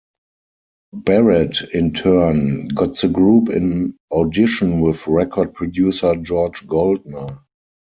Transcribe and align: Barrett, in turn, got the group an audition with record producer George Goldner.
Barrett, 0.95 1.61
in 1.75 1.93
turn, 1.93 2.67
got 2.69 2.97
the 2.97 3.07
group 3.07 3.49
an 3.49 3.95
audition 4.11 4.81
with 4.81 5.05
record 5.05 5.53
producer 5.53 6.15
George 6.15 6.65
Goldner. 6.65 7.43